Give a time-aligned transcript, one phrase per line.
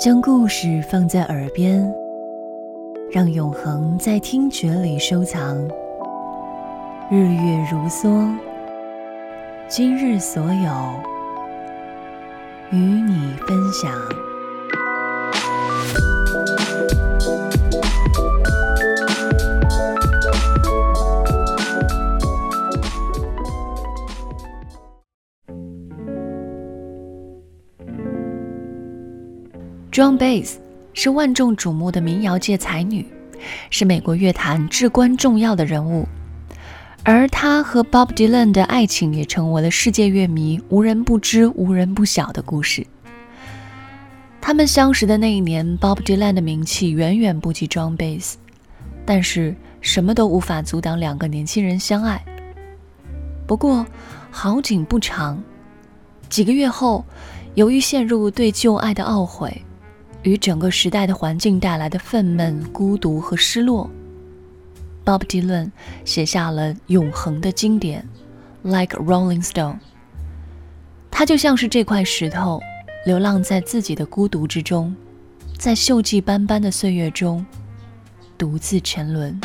[0.00, 1.86] 将故事放在耳边，
[3.12, 5.58] 让永恒在听觉里收藏。
[7.10, 8.34] 日月如梭，
[9.68, 10.72] 今日所有
[12.70, 13.92] 与你分享。
[30.00, 30.52] Joan Baez
[30.94, 33.04] 是万众瞩目的民谣界才女，
[33.68, 36.08] 是美国乐坛至关重要的人物。
[37.04, 42.86] 而她和 Bob Dylan 的爱情也成为了世界乐迷无人不知、无人不晓的故事。
[44.40, 48.36] 他们相识的那一年，Bob Dylan 的名气远远不及 Joan Baez，
[49.04, 52.24] 但是什么都无法阻挡两个年轻人相爱。
[53.46, 53.84] 不过
[54.30, 55.42] 好景不长，
[56.30, 57.04] 几个月后，
[57.54, 59.62] 由于陷入对旧爱的懊悔。
[60.22, 63.90] 与整个时代的环境带来的愤懑、孤独和失落
[65.04, 65.70] ，Bob Dylan
[66.04, 68.06] 写下了永恒的经典
[68.68, 69.74] 《Like Rolling Stone》。
[71.10, 72.60] 他就像是这块石头，
[73.06, 74.94] 流浪在自己的孤独之中，
[75.58, 77.44] 在锈迹斑斑的岁月中，
[78.36, 79.40] 独自沉沦。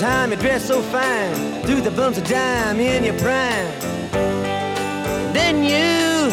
[0.00, 3.66] Time you dress so fine, through the bumps of dime in your prime.
[5.34, 6.30] Then you,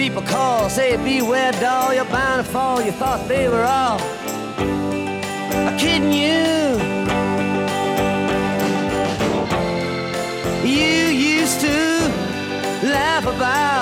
[0.00, 2.80] people call, say beware, doll, you're bound to fall.
[2.80, 3.98] You thought they were all
[5.78, 6.78] kidding you.
[10.64, 11.08] You
[11.40, 12.08] used to
[12.86, 13.81] laugh about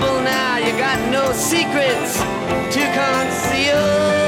[0.00, 2.16] You're now, you got no secrets
[2.74, 4.19] to conceal.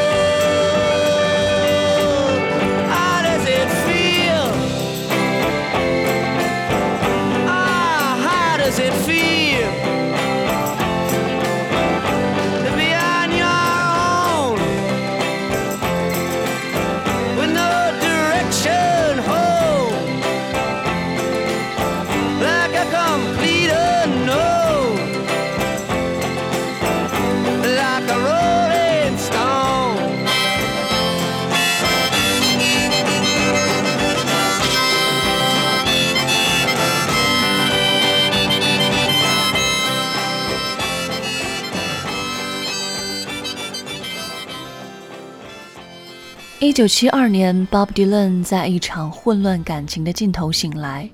[46.72, 51.10] 一九七二年，Bob Dylan 在一场混乱感情的尽头醒来，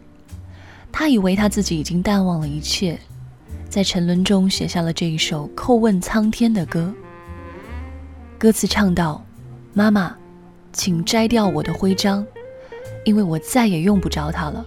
[0.92, 2.96] 他以为他自己已经淡忘了一切，
[3.68, 6.94] 在沉沦中写下了这一首叩问苍天的歌。
[8.38, 9.20] 歌词唱道
[9.74, 10.14] ：“妈妈，
[10.72, 12.24] 请摘掉我的徽章，
[13.04, 14.64] 因为我再也用不着它了。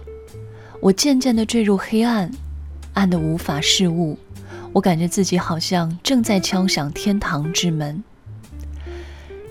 [0.78, 2.30] 我渐渐地坠入黑暗，
[2.92, 4.18] 暗得无法视物。
[4.74, 8.04] 我感觉自己好像正在敲响天堂之门。”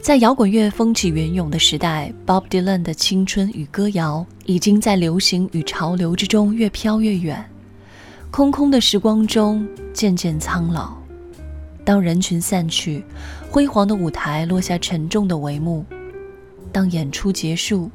[0.01, 7.47] 在摇滚乐风起云涌的时代，Bob Dylan 的青春与歌谣已经在流行与潮流之中越飘越远，
[8.31, 10.95] 空空的时光中渐渐苍老。
[11.85, 13.03] 当人群散去，
[13.51, 15.85] 辉煌的舞台落下沉重的帷幕。
[16.71, 17.91] 当演出结束，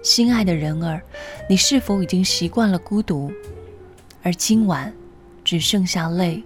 [0.00, 1.02] 心爱的人儿，
[1.50, 3.32] 你是否已经习惯了孤独？
[4.22, 4.92] 而今晚，
[5.42, 6.40] 只剩下泪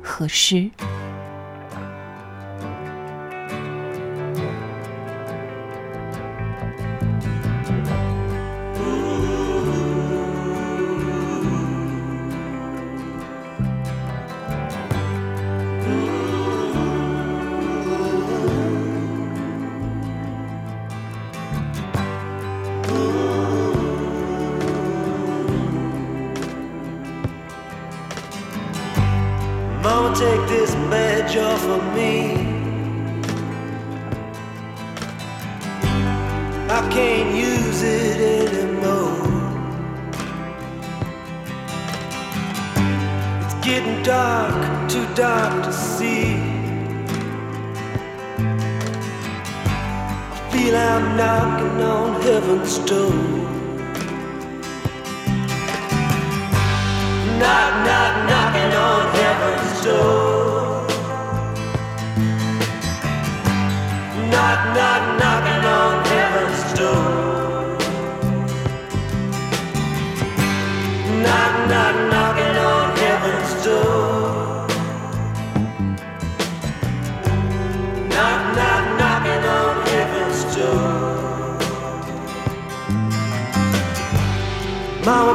[0.00, 0.70] 和诗。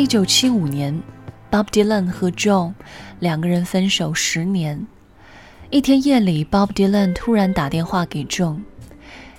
[0.00, 0.98] 一九七五年
[1.50, 2.72] ，Bob Dylan 和 John
[3.18, 4.86] 两个人分手十年。
[5.68, 8.62] 一天夜里，Bob Dylan 突然打电话给 John，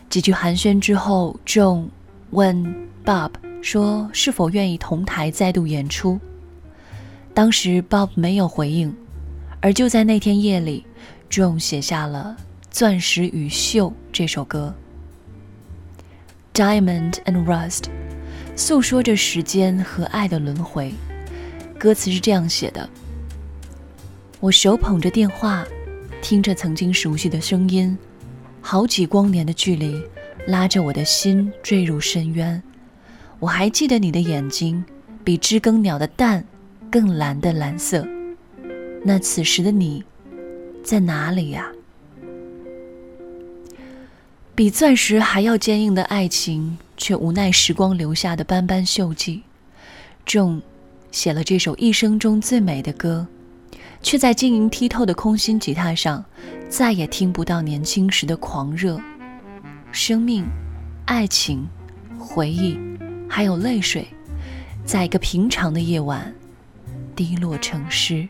[0.08, 1.88] 几句寒暄之后，John
[2.30, 3.32] 问 Bob
[3.64, 6.20] 说是否愿意同台再度演出。
[7.34, 8.96] 当时 Bob 没有回应，
[9.62, 10.86] 而就在那天夜里
[11.28, 12.38] ，John 写下了
[12.70, 14.76] 《钻石与锈》这首歌。
[16.54, 17.86] Diamond and Rust，
[18.62, 20.94] 诉说着时间和爱的轮回。
[21.80, 22.88] 歌词是这样写的：
[24.40, 25.66] 我手捧着电话，
[26.22, 27.98] 听着曾经熟悉的声音，
[28.62, 30.00] 好几光年的距离，
[30.46, 32.62] 拉着我的心坠入深渊。
[33.40, 34.86] 我还记得你的眼睛，
[35.24, 36.46] 比知更鸟的蛋
[36.92, 38.08] 更蓝的蓝色。
[39.04, 40.04] 那此时的你，
[40.84, 41.72] 在哪里呀？
[44.54, 49.42] 比钻石还要坚硬的爱情，却无奈时光留下的斑斑锈迹。
[50.24, 50.62] 仲
[51.12, 53.26] 写了这首一生中最美的歌，
[54.04, 56.24] 却在晶莹剔透的空心吉他上，
[56.70, 59.02] 再也听不到年轻时的狂热。
[59.92, 60.46] 生命、
[61.06, 61.68] 爱情、
[62.20, 62.78] 回忆，
[63.28, 64.08] 还有泪水，
[64.86, 66.32] 在一个平常的夜晚，
[67.16, 68.30] 滴落成诗。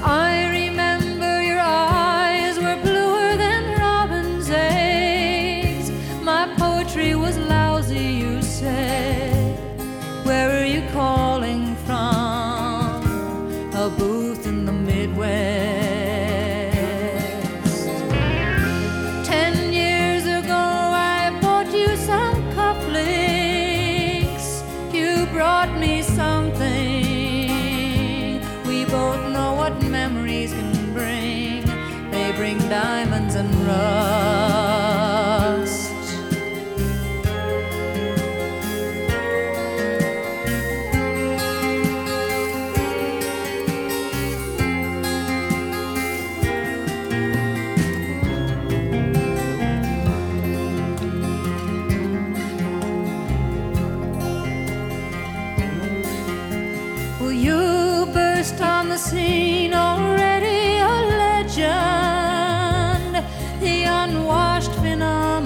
[0.00, 0.37] I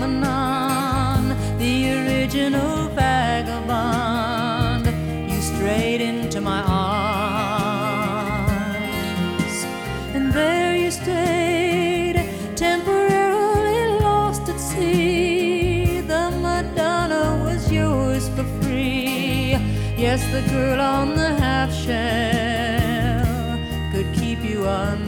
[0.02, 4.86] phenomenon, the original vagabond.
[5.30, 7.14] You strayed into my arms,
[10.14, 12.16] and there you stayed,
[12.56, 16.00] temporarily lost at sea.
[16.00, 19.56] The Madonna was yours for free.
[19.96, 23.24] Yes, the girl on the half shell
[23.92, 25.01] could keep you unharmed.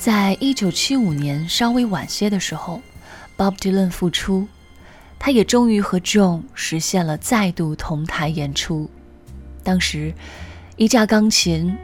[0.00, 2.80] 在一九七五年稍微晚些的时候
[3.36, 4.48] ，Bob Dylan 复出，
[5.18, 8.88] 他也终于和 John 实现了再度同台演出。
[9.62, 10.14] 当时，
[10.76, 11.76] 一架钢琴，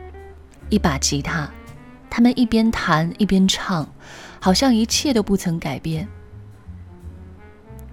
[0.70, 1.50] 一把吉他，
[2.08, 3.86] 他们一边弹一边唱，
[4.40, 6.08] 好像一切都不曾改变。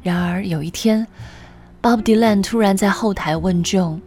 [0.01, 1.06] 然而有一天
[1.82, 4.00] ，Bob Dylan 突然在后台问 John：“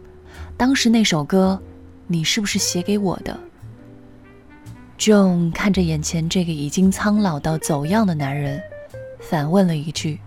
[0.57, 1.61] 当时那首歌，
[2.07, 3.39] 你是不是写给我的？”
[4.97, 8.61] John 看着眼前这个已经苍老到走样的男人，
[9.19, 10.19] 反问了一句：“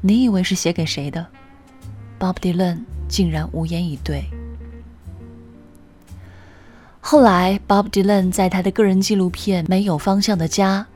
[0.00, 1.26] 你以为是写给谁的
[2.18, 4.24] ？”Bob Dylan 竟然无言以对。
[7.00, 10.86] 后来，Bob Dylan 在他的个人纪录片《没有方向的家》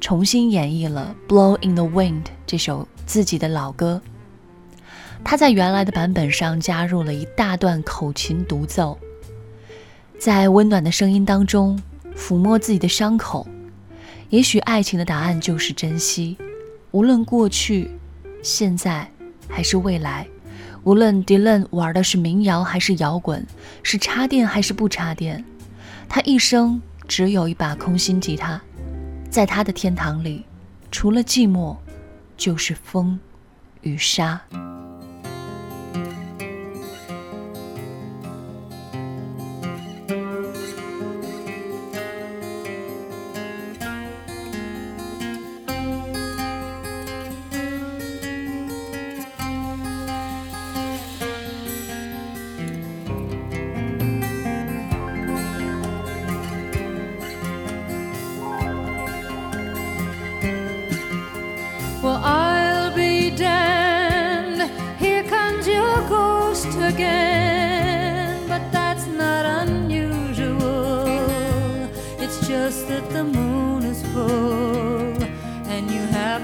[0.00, 4.02] 重新演绎了《Blow in the Wind》这首自己的老歌。
[5.24, 8.98] 他在原来的版本上加入了一大段口琴独奏，
[10.18, 11.80] 在温暖的声音当中。
[12.18, 13.46] 抚摸自己的伤口，
[14.28, 16.36] 也许爱情的答案就是珍惜。
[16.90, 17.90] 无论过去、
[18.42, 19.08] 现在
[19.48, 20.26] 还是未来，
[20.82, 23.46] 无论 Dylan 玩的是民谣还是摇滚，
[23.84, 25.44] 是插电还是不插电，
[26.08, 28.60] 他一生只有一把空心吉他，
[29.30, 30.44] 在他的天堂里，
[30.90, 31.76] 除了寂寞，
[32.36, 33.18] 就是风
[33.82, 34.40] 与沙。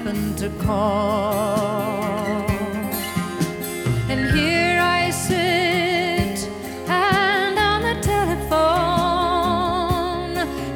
[0.05, 1.97] To call.
[4.07, 6.47] And here I sit
[6.87, 8.45] and on the telephone,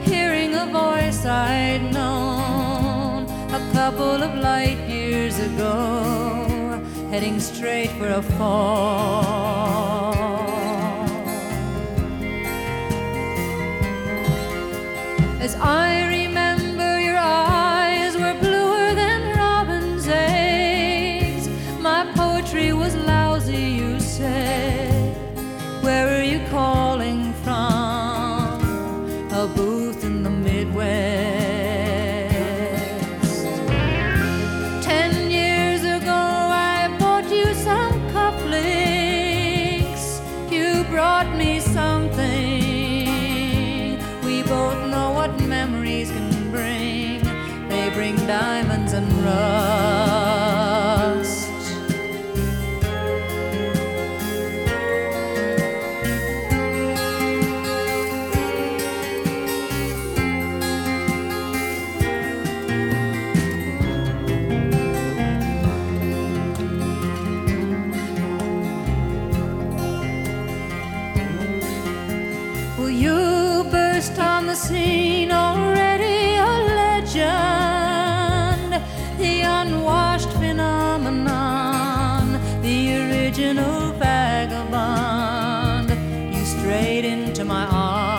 [0.01, 8.23] hearing a voice I'd known a couple of light years ago, heading straight for a
[8.23, 8.79] fall.
[15.39, 15.88] As I
[74.59, 78.71] scene already a legend,
[79.17, 82.23] the unwashed phenomenon,
[82.61, 85.89] the original vagabond.
[86.35, 88.09] You strayed into my arms,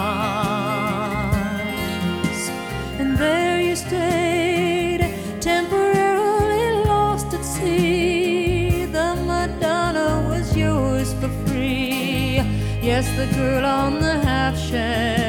[2.98, 5.02] and there you stayed,
[5.40, 8.86] temporarily lost at sea.
[8.86, 12.40] The Madonna was yours for free.
[12.80, 15.19] Yes, the girl on the half shell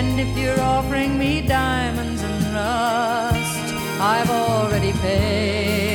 [0.00, 5.89] And if you're offering me diamonds and rust, I've already paid.